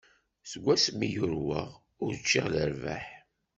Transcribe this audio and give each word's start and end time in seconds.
Seg 0.51 0.61
wasmi 0.63 1.05
i 1.07 1.09
yurweɣ, 1.13 1.69
ur 2.03 2.13
ččiɣ 2.23 2.45
lerbaḥ. 2.53 3.05